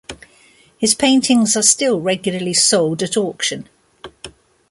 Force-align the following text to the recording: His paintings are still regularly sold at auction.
His 0.79 0.95
paintings 0.95 1.55
are 1.55 1.61
still 1.61 2.01
regularly 2.01 2.55
sold 2.55 3.03
at 3.03 3.15
auction. 3.15 3.69